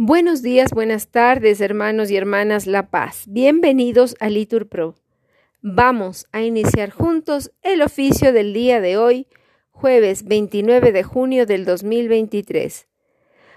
[0.00, 3.24] Buenos días, buenas tardes, hermanos y hermanas La Paz.
[3.26, 4.94] Bienvenidos a Litur Pro.
[5.60, 9.26] Vamos a iniciar juntos el oficio del día de hoy,
[9.72, 12.86] jueves 29 de junio del 2023.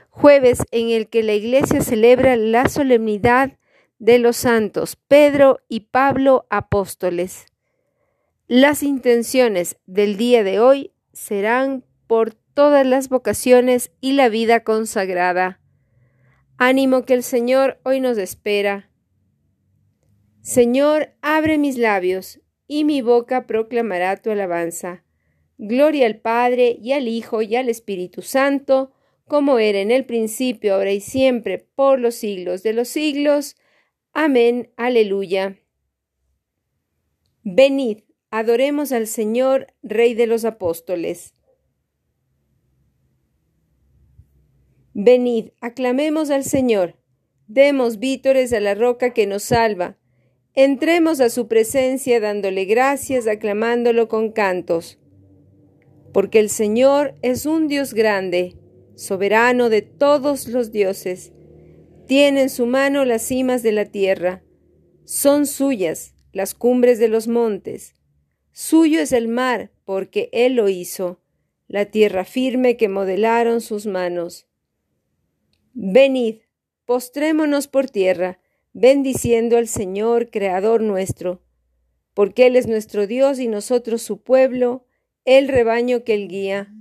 [0.09, 3.59] Jueves en el que la Iglesia celebra la solemnidad
[3.99, 7.45] de los santos Pedro y Pablo apóstoles.
[8.47, 15.60] Las intenciones del día de hoy serán por todas las vocaciones y la vida consagrada.
[16.63, 18.91] Ánimo que el Señor hoy nos espera.
[20.41, 25.03] Señor, abre mis labios, y mi boca proclamará tu alabanza.
[25.57, 28.91] Gloria al Padre, y al Hijo, y al Espíritu Santo,
[29.25, 33.55] como era en el principio, ahora y siempre, por los siglos de los siglos.
[34.13, 34.71] Amén.
[34.77, 35.57] Aleluya.
[37.41, 41.33] Venid, adoremos al Señor, Rey de los Apóstoles.
[44.93, 46.97] Venid, aclamemos al Señor,
[47.47, 49.97] demos vítores a la roca que nos salva,
[50.53, 54.99] entremos a su presencia dándole gracias, aclamándolo con cantos.
[56.11, 58.57] Porque el Señor es un Dios grande,
[58.95, 61.31] soberano de todos los dioses.
[62.05, 64.43] Tiene en su mano las cimas de la tierra,
[65.05, 67.95] son suyas las cumbres de los montes.
[68.51, 71.21] Suyo es el mar, porque Él lo hizo,
[71.67, 74.47] la tierra firme que modelaron sus manos.
[75.73, 76.41] Venid,
[76.85, 78.39] postrémonos por tierra,
[78.73, 81.41] bendiciendo al Señor, Creador nuestro,
[82.13, 84.85] porque Él es nuestro Dios y nosotros su pueblo,
[85.23, 86.73] el rebaño que Él guía.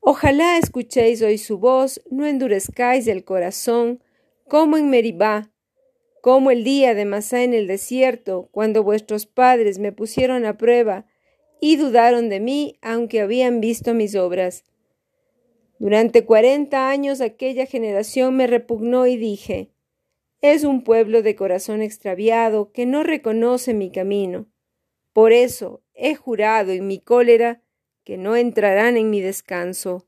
[0.00, 4.02] Ojalá escuchéis hoy su voz, no endurezcáis el corazón,
[4.48, 5.52] como en Meribá,
[6.20, 11.06] como el día de Masá en el desierto, cuando vuestros padres me pusieron a prueba
[11.60, 14.64] y dudaron de mí, aunque habían visto mis obras.
[15.78, 19.70] Durante cuarenta años aquella generación me repugnó y dije,
[20.40, 24.46] es un pueblo de corazón extraviado que no reconoce mi camino.
[25.12, 27.62] Por eso he jurado en mi cólera
[28.04, 30.06] que no entrarán en mi descanso.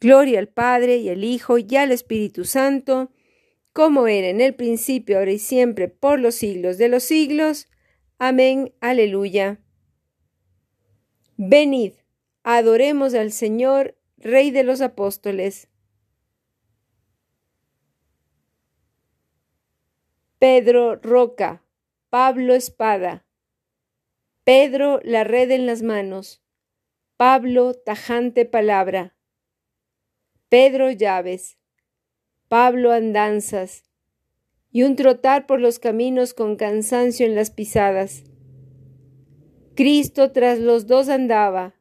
[0.00, 3.10] Gloria al Padre y al Hijo y al Espíritu Santo,
[3.72, 7.68] como era en el principio, ahora y siempre, por los siglos de los siglos.
[8.18, 8.72] Amén.
[8.80, 9.60] Aleluya.
[11.36, 11.92] Venid,
[12.42, 15.68] adoremos al Señor Rey de los Apóstoles.
[20.38, 21.62] Pedro Roca,
[22.08, 23.26] Pablo Espada,
[24.44, 26.42] Pedro la red en las manos,
[27.16, 29.16] Pablo tajante palabra,
[30.48, 31.58] Pedro llaves,
[32.48, 33.84] Pablo andanzas,
[34.70, 38.24] y un trotar por los caminos con cansancio en las pisadas.
[39.74, 41.75] Cristo tras los dos andaba,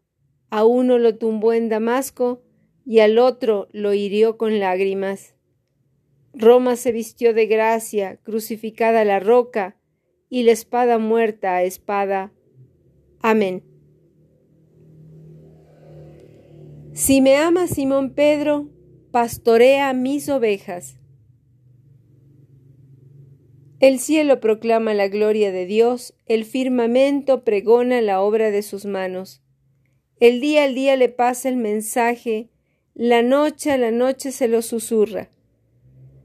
[0.49, 2.41] a uno lo tumbó en Damasco
[2.85, 5.35] y al otro lo hirió con lágrimas.
[6.33, 9.77] Roma se vistió de gracia, crucificada la roca,
[10.29, 12.33] y la espada muerta a espada.
[13.21, 13.63] Amén.
[16.93, 18.69] Si me ama Simón Pedro,
[19.11, 20.97] pastorea mis ovejas.
[23.79, 29.41] El cielo proclama la gloria de Dios, el firmamento pregona la obra de sus manos.
[30.19, 32.49] El día al día le pasa el mensaje,
[32.93, 35.29] la noche a la noche se lo susurra.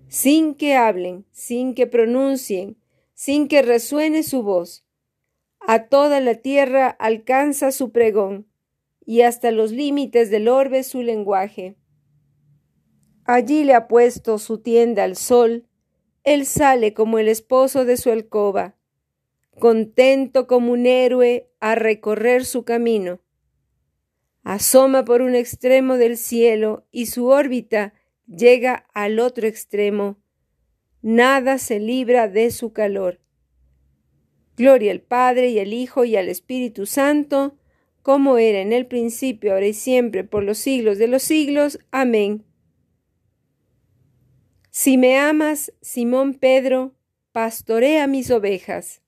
[0.07, 2.77] Sin que hablen, sin que pronuncien,
[3.15, 4.85] sin que resuene su voz.
[5.59, 8.47] A toda la tierra alcanza su pregón,
[9.05, 11.75] y hasta los límites del orbe su lenguaje.
[13.25, 15.67] Allí le ha puesto su tienda al sol,
[16.23, 18.77] él sale como el esposo de su alcoba,
[19.59, 23.21] contento como un héroe a recorrer su camino
[24.43, 27.95] asoma por un extremo del cielo y su órbita
[28.27, 30.19] llega al otro extremo.
[31.03, 33.21] Nada se libra de su calor.
[34.57, 37.57] Gloria al Padre y al Hijo y al Espíritu Santo,
[38.03, 41.79] como era en el principio, ahora y siempre, por los siglos de los siglos.
[41.91, 42.45] Amén.
[44.71, 46.95] Si me amas, Simón Pedro,
[47.33, 49.03] pastorea mis ovejas.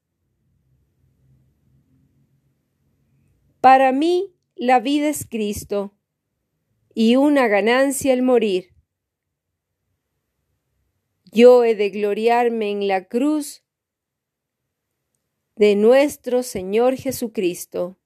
[3.60, 5.92] Para mí, la vida es Cristo
[6.94, 8.76] y una ganancia el morir.
[11.32, 13.64] Yo he de gloriarme en la cruz
[15.56, 17.98] de nuestro Señor Jesucristo.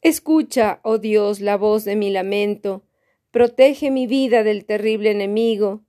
[0.00, 2.84] Escucha, oh Dios, la voz de mi lamento,
[3.32, 5.82] protege mi vida del terrible enemigo,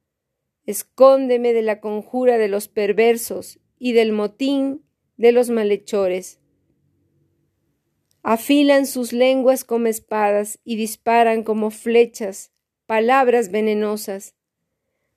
[0.65, 4.83] escóndeme de la conjura de los perversos y del motín
[5.23, 6.41] de los malhechores.
[8.23, 12.51] Afilan sus lenguas como espadas y disparan como flechas
[12.87, 14.35] palabras venenosas,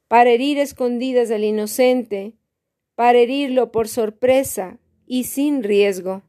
[0.07, 2.35] para herir escondidas al inocente,
[2.95, 6.23] para herirlo por sorpresa y sin riesgo.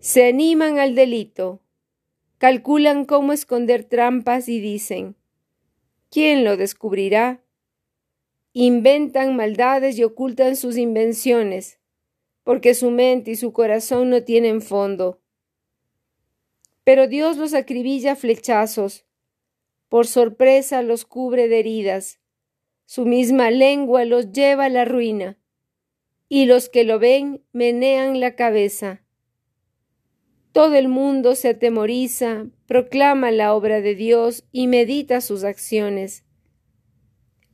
[0.00, 1.62] Se animan al delito,
[2.36, 5.16] calculan cómo esconder trampas y dicen,
[6.10, 7.42] ¿quién lo descubrirá?
[8.52, 11.78] Inventan maldades y ocultan sus invenciones,
[12.44, 15.20] porque su mente y su corazón no tienen fondo.
[16.84, 19.04] Pero Dios los acribilla flechazos,
[19.88, 22.20] por sorpresa los cubre de heridas,
[22.86, 25.38] su misma lengua los lleva a la ruina,
[26.28, 29.02] y los que lo ven menean la cabeza.
[30.52, 36.24] Todo el mundo se atemoriza, proclama la obra de Dios y medita sus acciones.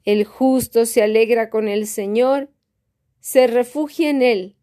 [0.05, 2.51] El justo se alegra con el Señor,
[3.21, 4.58] se refugia en Él,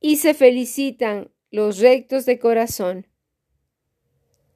[0.00, 3.06] y se felicitan los rectos de corazón.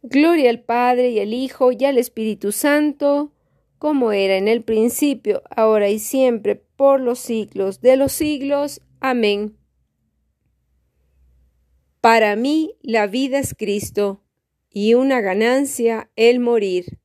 [0.03, 3.33] Gloria al Padre y al Hijo y al Espíritu Santo,
[3.79, 8.81] como era en el principio, ahora y siempre, por los siglos de los siglos.
[9.01, 9.57] Amén.
[12.01, 14.25] Para mí la vida es Cristo
[14.69, 16.99] y una ganancia el morir.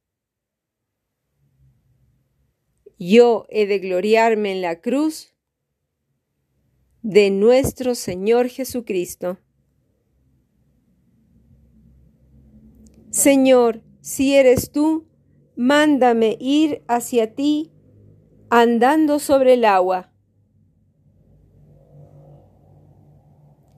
[2.98, 5.36] Yo he de gloriarme en la cruz
[7.08, 9.38] de nuestro Señor Jesucristo.
[13.12, 15.08] Señor, si eres tú,
[15.56, 17.72] mándame ir hacia ti
[18.50, 20.12] andando sobre el agua.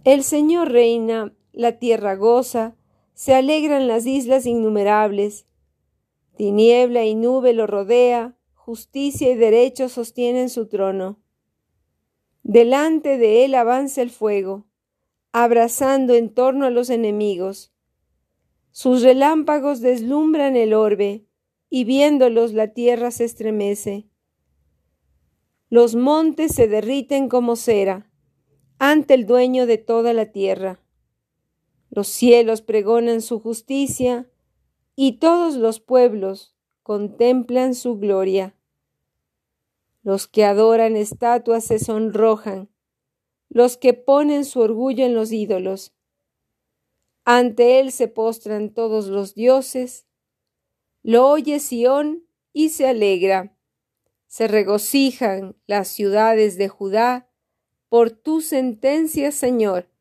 [0.05, 2.77] El Señor reina, la tierra goza,
[3.13, 5.45] se alegran las islas innumerables.
[6.35, 11.19] Tiniebla y nube lo rodea, justicia y derecho sostienen su trono.
[12.51, 14.65] Delante de él avanza el fuego,
[15.31, 17.71] abrazando en torno a los enemigos.
[18.71, 21.27] Sus relámpagos deslumbran el orbe,
[21.69, 24.09] y viéndolos la tierra se estremece.
[25.69, 28.09] Los montes se derriten como cera
[28.79, 30.79] ante el dueño de toda la tierra.
[31.91, 34.27] Los cielos pregonan su justicia,
[34.95, 38.55] y todos los pueblos contemplan su gloria.
[40.01, 42.69] Los que adoran estatuas se sonrojan,
[43.49, 45.93] los que ponen su orgullo en los ídolos
[47.31, 50.07] ante él se postran todos los dioses.
[51.03, 53.55] Lo oye Sión y se alegra.
[54.25, 57.29] Se regocijan las ciudades de Judá
[57.87, 59.91] por tu sentencia, Señor.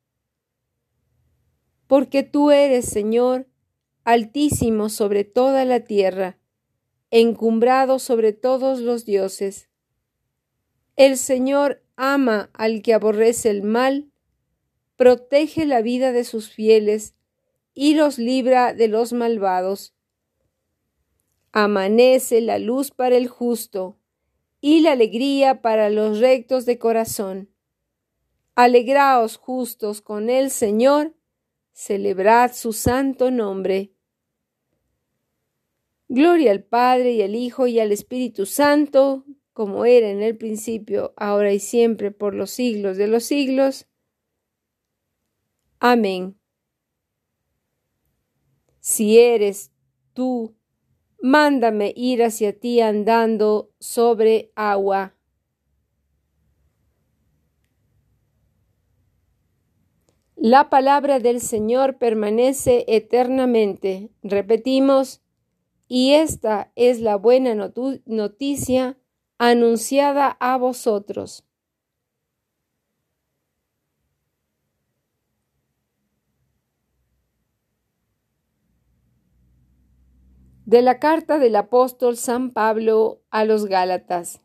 [1.86, 3.46] Porque tú eres, Señor,
[4.04, 6.38] altísimo sobre toda la tierra,
[7.10, 9.68] encumbrado sobre todos los dioses.
[10.98, 14.10] El Señor ama al que aborrece el mal,
[14.96, 17.14] protege la vida de sus fieles
[17.72, 19.94] y los libra de los malvados.
[21.52, 23.96] Amanece la luz para el justo
[24.60, 27.48] y la alegría para los rectos de corazón.
[28.56, 31.14] Alegraos justos con el Señor,
[31.70, 33.92] celebrad su santo nombre.
[36.08, 39.24] Gloria al Padre y al Hijo y al Espíritu Santo,
[39.58, 43.88] como era en el principio, ahora y siempre, por los siglos de los siglos.
[45.80, 46.38] Amén.
[48.78, 49.72] Si eres
[50.12, 50.54] tú,
[51.20, 55.16] mándame ir hacia ti andando sobre agua.
[60.36, 64.12] La palabra del Señor permanece eternamente.
[64.22, 65.20] Repetimos,
[65.88, 68.96] y esta es la buena noticia
[69.38, 71.44] anunciada a vosotros.
[80.66, 84.42] de la carta del apóstol San Pablo a los Gálatas.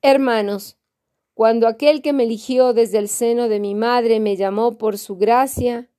[0.00, 0.78] Hermanos,
[1.34, 5.18] cuando aquel que me eligió desde el seno de mi madre me llamó por su
[5.18, 5.90] gracia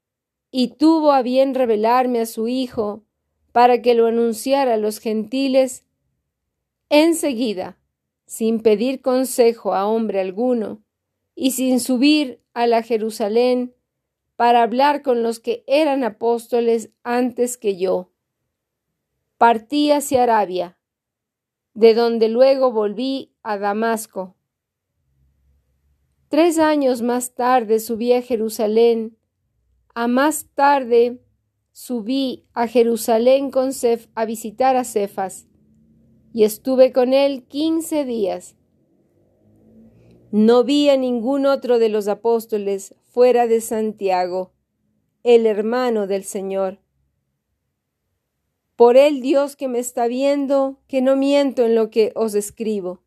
[0.49, 3.03] y tuvo a bien revelarme a su Hijo
[3.51, 5.85] para que lo anunciara a los gentiles,
[6.89, 7.77] enseguida,
[8.25, 10.83] sin pedir consejo a hombre alguno,
[11.35, 13.73] y sin subir a la Jerusalén
[14.35, 18.11] para hablar con los que eran apóstoles antes que yo,
[19.37, 20.77] partí hacia Arabia,
[21.73, 24.35] de donde luego volví a Damasco.
[26.29, 29.17] Tres años más tarde subí a Jerusalén,
[29.93, 31.21] a más tarde
[31.71, 35.47] subí a Jerusalén con Cef a visitar a Cefas,
[36.33, 38.55] y estuve con él quince días.
[40.31, 44.51] No vi a ningún otro de los apóstoles fuera de Santiago,
[45.23, 46.79] el hermano del Señor.
[48.75, 53.03] Por él Dios que me está viendo, que no miento en lo que os escribo.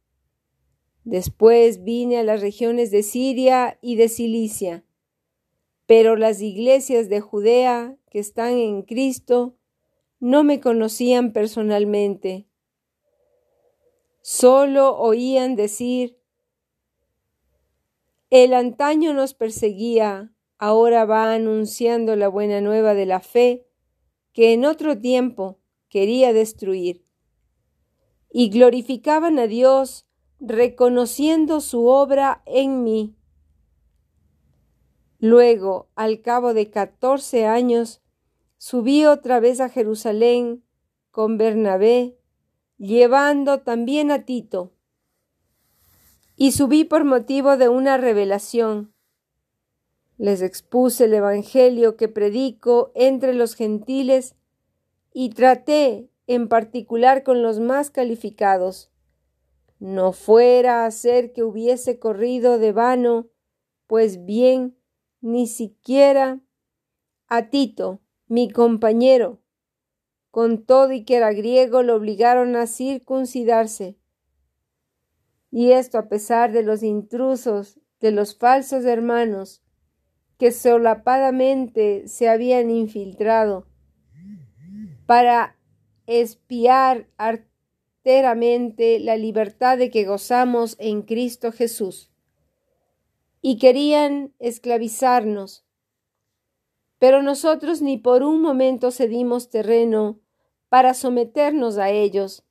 [1.03, 4.85] Después vine a las regiones de Siria y de Cilicia,
[5.87, 9.57] pero las iglesias de Judea que están en Cristo
[10.21, 12.47] no me conocían personalmente.
[14.29, 16.19] Solo oían decir,
[18.29, 23.69] el antaño nos perseguía, ahora va anunciando la buena nueva de la fe
[24.33, 27.07] que en otro tiempo quería destruir.
[28.29, 30.09] Y glorificaban a Dios
[30.41, 33.15] reconociendo su obra en mí.
[35.21, 38.03] Luego, al cabo de catorce años,
[38.59, 40.65] subí otra vez a Jerusalén
[41.13, 42.19] con Bernabé,
[42.79, 44.73] llevando también a Tito.
[46.37, 48.93] Y subí por motivo de una revelación.
[50.19, 54.35] Les expuse el Evangelio que predico entre los gentiles
[55.13, 58.91] y traté en particular con los más calificados.
[59.79, 63.29] No fuera a ser que hubiese corrido de vano,
[63.87, 64.77] pues bien,
[65.21, 66.41] ni siquiera
[67.29, 69.41] a Tito, mi compañero,
[70.37, 73.97] con todo y que era griego, lo obligaron a circuncidarse.
[75.51, 79.63] Y esto a pesar de los intrusos, de los falsos hermanos,
[80.37, 83.67] que solapadamente se habían infiltrado
[85.07, 85.57] para
[86.07, 92.11] espiar arteramente la libertad de que gozamos en Cristo Jesús.
[93.41, 95.65] Y querían esclavizarnos,
[96.99, 100.21] pero nosotros ni por un momento cedimos terreno
[100.69, 102.45] para someternos a ellos,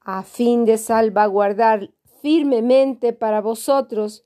[0.00, 1.92] a fin de salvaguardar
[2.22, 4.24] firmemente para vosotros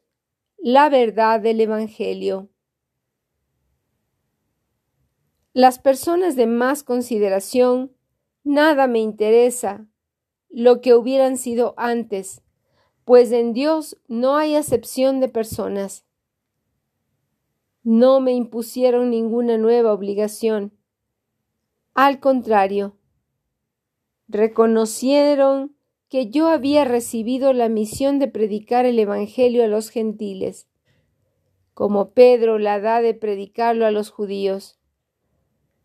[0.57, 2.49] la verdad del Evangelio.
[5.53, 7.93] Las personas de más consideración,
[8.45, 9.87] nada me interesa
[10.49, 12.43] lo que hubieran sido antes,
[13.05, 16.07] pues en Dios no hay acepción de personas.
[17.83, 20.73] No me impusieron ninguna nueva obligación.
[21.95, 22.97] Al contrario,
[24.27, 25.77] reconocieron
[26.09, 30.69] que yo había recibido la misión de predicar el Evangelio a los gentiles,
[31.75, 34.79] como Pedro la da de predicarlo a los judíos,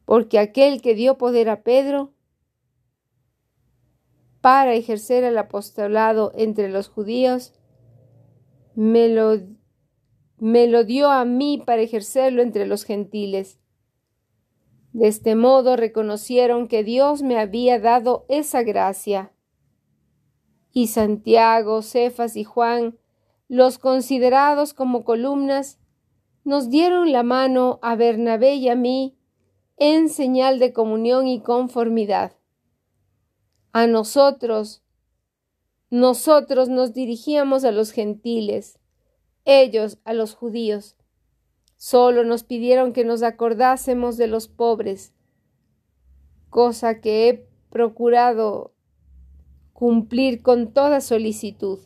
[0.05, 2.13] porque aquel que dio poder a Pedro
[4.39, 7.53] para ejercer el apostolado entre los judíos,
[8.75, 9.39] me lo
[10.85, 13.59] dio a mí para ejercerlo entre los gentiles.
[14.97, 19.31] De este modo reconocieron que Dios me había dado esa gracia.
[20.71, 22.97] Y Santiago, Cefas y Juan,
[23.47, 25.77] los considerados como columnas,
[26.43, 29.15] nos dieron la mano a Bernabé y a mí
[29.77, 32.31] en señal de comunión y conformidad.
[33.73, 34.81] A nosotros,
[35.91, 38.79] nosotros nos dirigíamos a los gentiles,
[39.45, 40.96] ellos a los judíos.
[41.77, 45.13] Solo nos pidieron que nos acordásemos de los pobres,
[46.50, 48.74] cosa que he procurado
[49.74, 51.79] cumplir con toda solicitud.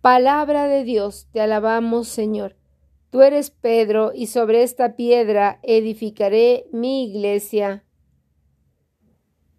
[0.00, 2.56] Palabra de Dios, te alabamos, Señor.
[3.10, 7.84] Tú eres Pedro, y sobre esta piedra edificaré mi iglesia.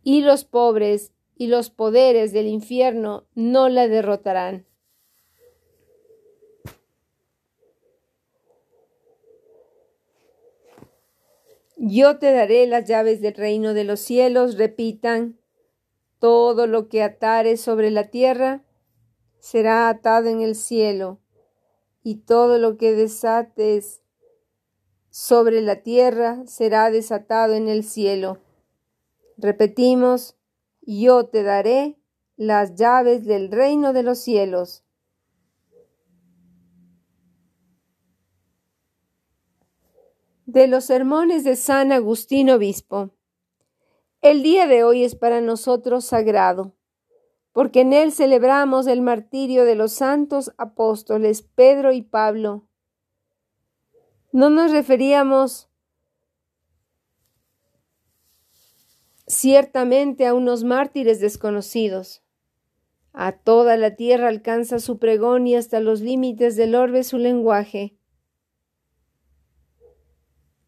[0.02, 4.66] Y los pobres y los poderes del infierno no la derrotarán.
[11.84, 15.40] Yo te daré las llaves del reino de los cielos, repitan,
[16.20, 18.64] todo lo que atares sobre la tierra
[19.40, 21.20] será atado en el cielo,
[22.04, 24.04] y todo lo que desates
[25.10, 28.38] sobre la tierra será desatado en el cielo.
[29.38, 30.36] Repetimos,
[30.84, 31.98] yo te daré
[32.38, 34.84] las llaves del reino de los cielos.
[40.52, 43.12] De los sermones de San Agustín Obispo.
[44.20, 46.76] El día de hoy es para nosotros sagrado,
[47.54, 52.68] porque en él celebramos el martirio de los santos apóstoles Pedro y Pablo.
[54.34, 55.70] No nos referíamos
[59.26, 62.24] ciertamente a unos mártires desconocidos.
[63.14, 67.96] A toda la tierra alcanza su pregón y hasta los límites del orbe su lenguaje.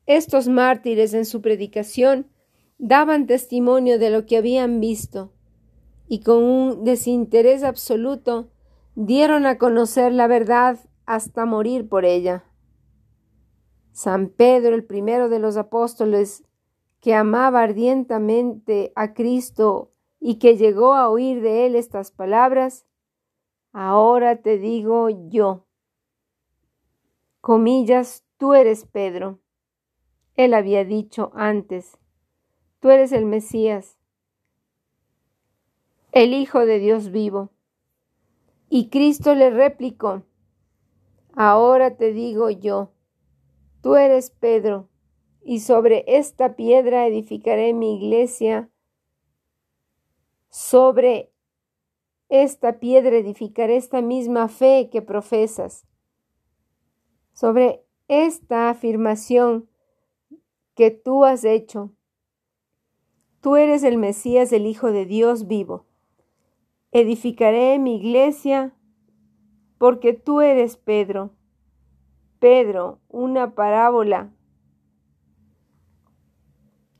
[0.05, 2.27] Estos mártires en su predicación
[2.77, 5.31] daban testimonio de lo que habían visto
[6.07, 8.50] y con un desinterés absoluto
[8.95, 12.43] dieron a conocer la verdad hasta morir por ella.
[13.93, 16.43] San Pedro, el primero de los apóstoles,
[17.00, 22.86] que amaba ardientemente a Cristo y que llegó a oír de él estas palabras,
[23.72, 25.65] ahora te digo yo.
[27.41, 29.43] Comillas, tú eres Pedro.
[30.36, 31.98] Él había dicho antes,
[32.80, 33.98] tú eres el Mesías,
[36.12, 37.52] el Hijo de Dios vivo.
[38.70, 40.24] Y Cristo le replicó,
[41.36, 42.92] ahora te digo yo,
[43.82, 44.90] tú eres Pedro,
[45.44, 48.70] y sobre esta piedra edificaré mi iglesia,
[50.50, 51.32] sobre
[52.30, 55.86] esta piedra edificaré esta misma fe que profesas.
[57.34, 59.70] Sobre esta afirmación
[60.75, 61.92] que tú has hecho.
[63.42, 65.86] Tú eres el Mesías, el Hijo de Dios vivo.
[66.92, 68.74] Edificaré mi iglesia
[69.77, 71.32] porque tú eres Pedro.
[72.39, 74.34] Pedro, una parábola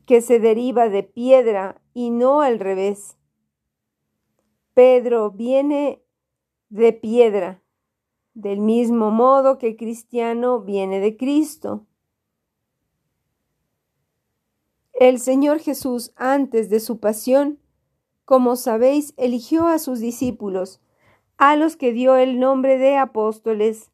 [0.06, 3.18] que se deriva de piedra y no al revés.
[4.74, 6.04] Pedro viene
[6.70, 7.62] de piedra,
[8.34, 11.86] del mismo modo que cristiano viene de Cristo.
[14.94, 17.60] El Señor Jesús, antes de su pasión,
[18.26, 20.82] como sabéis, eligió a sus discípulos,
[21.38, 23.92] a los que dio el nombre de apóstoles.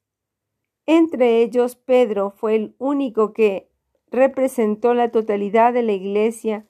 [0.85, 3.69] Entre ellos, Pedro fue el único que
[4.11, 6.65] representó la totalidad de la Iglesia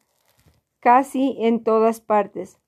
[0.79, 2.59] casi en todas partes.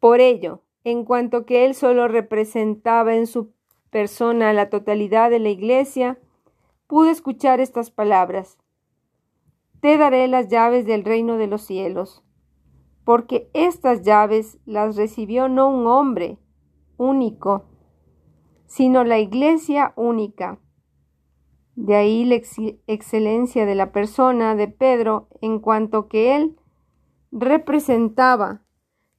[0.00, 3.55] Por ello, en cuanto que él solo representaba en su
[3.96, 6.18] persona la totalidad de la Iglesia,
[6.86, 8.58] pude escuchar estas palabras.
[9.80, 12.22] Te daré las llaves del reino de los cielos,
[13.06, 16.36] porque estas llaves las recibió no un hombre
[16.98, 17.70] único,
[18.66, 20.60] sino la Iglesia única.
[21.74, 22.34] De ahí la
[22.86, 26.54] excelencia de la persona de Pedro en cuanto que él
[27.32, 28.60] representaba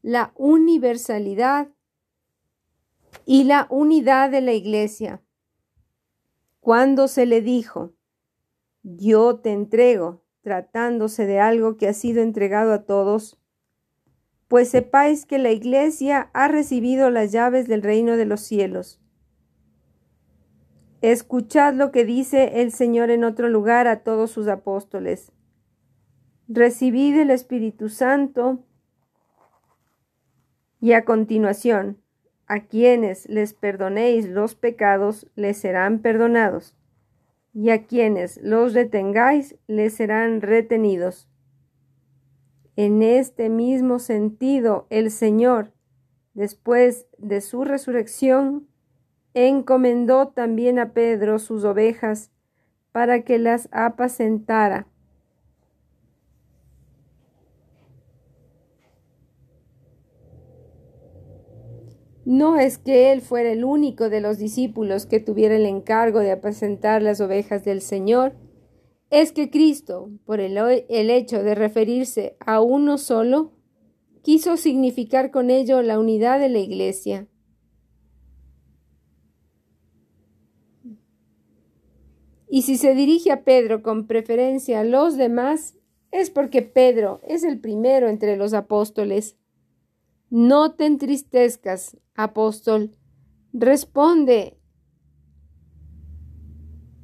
[0.04, 1.69] la universalidad
[3.26, 5.22] y la unidad de la Iglesia.
[6.60, 7.93] Cuando se le dijo,
[8.84, 13.39] yo te entrego, tratándose de algo que ha sido entregado a todos,
[14.48, 19.02] pues sepáis que la Iglesia ha recibido las llaves del reino de los cielos.
[21.02, 25.32] Escuchad lo que dice el Señor en otro lugar a todos sus apóstoles.
[26.48, 28.65] Recibid el Espíritu Santo
[30.80, 32.02] y a continuación
[32.47, 36.75] a quienes les perdonéis los pecados, les serán perdonados,
[37.53, 41.27] y a quienes los retengáis, les serán retenidos.
[42.75, 45.73] En este mismo sentido, el Señor,
[46.33, 48.67] después de su resurrección,
[49.33, 52.31] encomendó también a Pedro sus ovejas
[52.91, 54.88] para que las apacentara.
[62.28, 66.32] No es que él fuera el único de los discípulos que tuviera el encargo de
[66.32, 68.36] apacentar las ovejas del Señor,
[69.10, 73.54] es que Cristo, por el, el, hecho de referirse a uno solo,
[74.24, 77.30] quiso significar con ello la unidad de la Iglesia.
[82.50, 85.78] Y si se dirige a Pedro con preferencia a los demás,
[86.12, 89.38] es porque Pedro es el primero entre los apóstoles.
[90.30, 92.98] No te entristezcas, apóstol.
[93.54, 94.60] Responde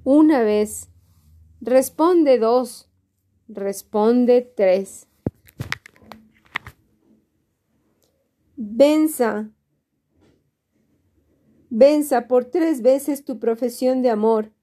[0.03, 0.89] una vez.
[1.61, 2.89] Responde dos.
[3.47, 5.07] Responde tres.
[8.55, 9.49] Venza.
[11.69, 14.53] Venza por tres veces tu profesión de amor,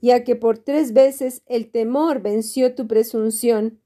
[0.00, 3.81] ya que por tres veces el temor venció tu presunción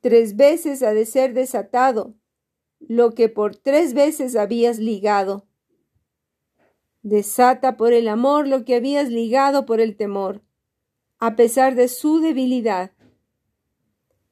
[0.00, 2.14] Tres veces ha de ser desatado
[2.80, 5.46] lo que por tres veces habías ligado.
[7.02, 10.42] Desata por el amor lo que habías ligado por el temor,
[11.18, 12.92] a pesar de su debilidad.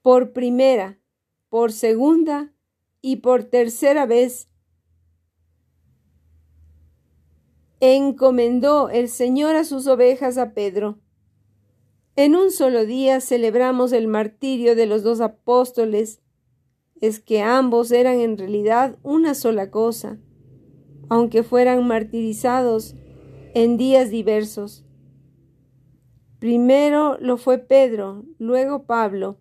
[0.02, 0.98] Por primera,
[1.50, 2.52] por segunda
[3.00, 4.48] y por tercera vez
[7.80, 10.98] encomendó el Señor a sus ovejas a Pedro.
[12.18, 16.20] En un solo día celebramos el martirio de los dos apóstoles.
[17.00, 20.18] Es que ambos eran en realidad una sola cosa,
[21.08, 22.96] aunque fueran martirizados
[23.54, 24.84] en días diversos.
[26.40, 29.38] Primero lo fue Pedro, luego Pablo.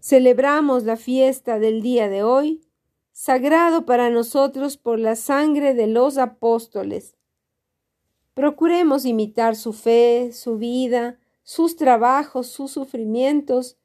[0.00, 2.60] Celebramos la fiesta del día de hoy,
[3.12, 7.16] sagrado para nosotros por la sangre de los apóstoles.
[8.34, 13.78] Procuremos imitar su fe, su vida, sus trabajos, sus sufrimientos,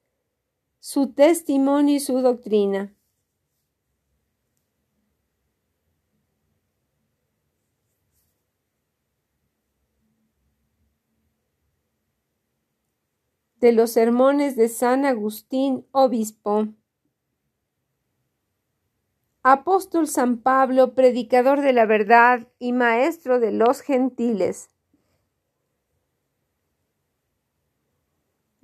[0.79, 2.93] su testimonio y su doctrina.
[13.61, 16.67] de los sermones de San Agustín, obispo.
[19.41, 24.72] Apóstol San Pablo, predicador de la verdad y maestro de los gentiles.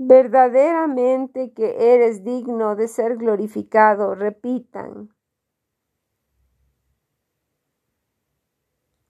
[0.01, 5.13] Verdaderamente que eres digno de ser glorificado, repitan.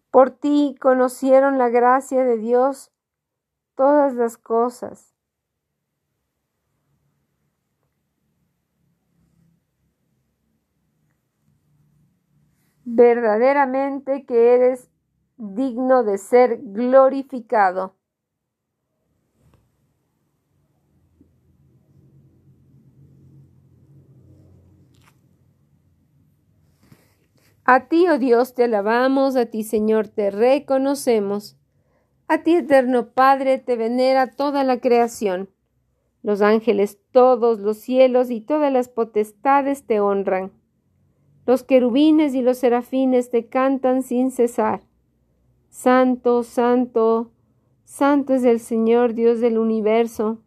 [0.09, 2.91] Por ti conocieron la gracia de Dios
[3.75, 5.13] todas las cosas
[12.83, 14.89] verdaderamente que eres
[15.37, 17.98] digno de ser glorificado.
[27.71, 31.55] A ti, oh Dios, te alabamos, a ti, Señor, te reconocemos.
[32.27, 35.51] A ti, eterno Padre, te venera toda la creación.
[36.23, 40.51] Los ángeles, todos los cielos y todas las potestades te honran.
[41.45, 44.81] Los querubines y los serafines te cantan sin cesar.
[45.69, 47.29] Santo, santo,
[47.83, 50.39] santo es el Señor Dios del universo.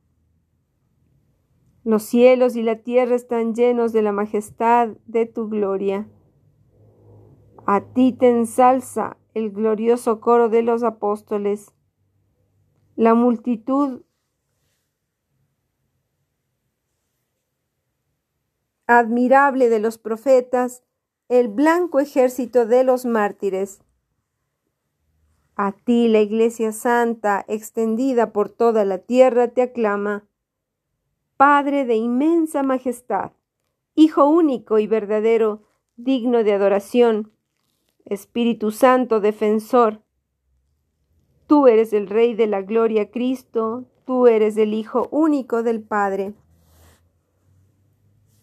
[1.85, 6.09] Los cielos y la tierra están llenos de la majestad de tu gloria.
[7.67, 11.73] A ti te ensalza el glorioso coro de los apóstoles.
[12.97, 14.03] La multitud
[18.87, 20.83] admirable de los profetas
[21.29, 23.81] el blanco ejército de los mártires.
[25.57, 30.29] A ti la Iglesia Santa, extendida por toda la tierra, te aclama.
[31.39, 33.33] Padre de inmensa majestad,
[33.95, 35.63] Hijo único y verdadero,
[35.97, 37.32] digno de adoración,
[38.05, 40.03] Espíritu Santo defensor.
[41.47, 46.35] Tú eres el Rey de la Gloria Cristo, tú eres el Hijo único del Padre.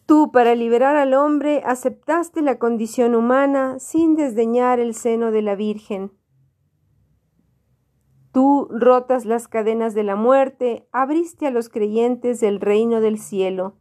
[0.05, 5.55] Tú, para liberar al hombre, aceptaste la condición humana sin desdeñar el seno de la
[5.55, 6.11] Virgen.
[8.31, 13.77] Tú, rotas las cadenas de la muerte, abriste a los creyentes el reino del cielo.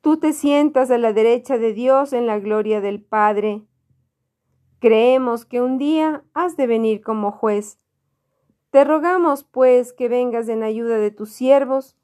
[0.00, 3.62] Tú te sientas a la derecha de Dios en la gloria del Padre.
[4.84, 7.78] Creemos que un día has de venir como juez.
[8.68, 11.96] Te rogamos, pues, que vengas en ayuda de tus siervos,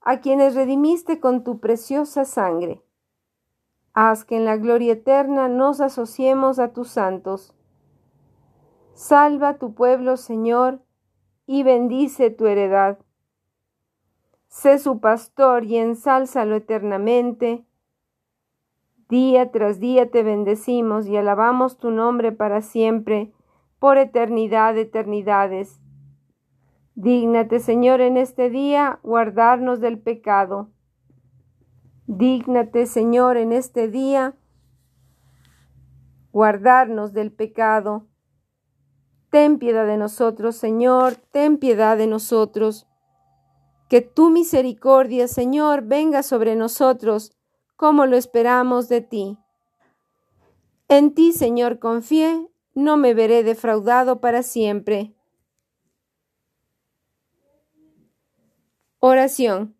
[0.00, 2.82] a quienes redimiste con tu preciosa sangre.
[3.92, 7.54] Haz que en la gloria eterna nos asociemos a tus santos.
[8.94, 10.82] Salva tu pueblo, Señor,
[11.46, 12.98] y bendice tu heredad.
[14.48, 17.64] Sé su pastor y ensálzalo eternamente.
[19.14, 23.32] Día tras día te bendecimos y alabamos tu nombre para siempre,
[23.78, 25.80] por eternidad de eternidades.
[26.96, 30.72] Dígnate, Señor, en este día guardarnos del pecado.
[32.08, 34.34] Dígnate, Señor, en este día
[36.32, 38.08] guardarnos del pecado.
[39.30, 42.88] Ten piedad de nosotros, Señor, ten piedad de nosotros.
[43.88, 47.33] Que tu misericordia, Señor, venga sobre nosotros,
[47.76, 49.38] como lo esperamos de ti.
[50.88, 55.14] En ti, Señor, confié, no me veré defraudado para siempre.
[58.98, 59.76] Oración.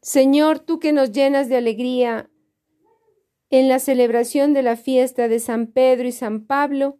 [0.00, 2.30] Señor, tú que nos llenas de alegría
[3.50, 6.98] en la celebración de la fiesta de San Pedro y San Pablo,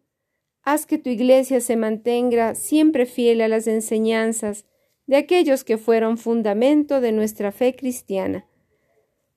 [0.62, 4.64] haz que tu iglesia se mantenga siempre fiel a las enseñanzas
[5.06, 8.46] de aquellos que fueron fundamento de nuestra fe cristiana.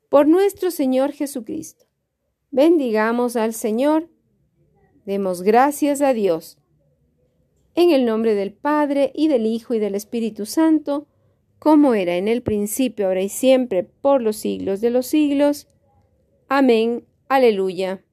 [0.09, 1.85] Por nuestro Señor Jesucristo.
[2.51, 4.09] Bendigamos al Señor.
[5.05, 6.57] Demos gracias a Dios.
[7.75, 11.07] En el nombre del Padre, y del Hijo, y del Espíritu Santo,
[11.59, 15.67] como era en el principio, ahora y siempre, por los siglos de los siglos.
[16.47, 17.05] Amén.
[17.27, 18.03] Aleluya.